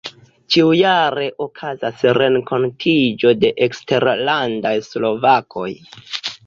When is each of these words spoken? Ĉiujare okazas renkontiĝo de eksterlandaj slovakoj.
Ĉiujare 0.53 1.25
okazas 1.45 2.01
renkontiĝo 2.19 3.37
de 3.45 3.55
eksterlandaj 3.69 4.75
slovakoj. 4.93 5.71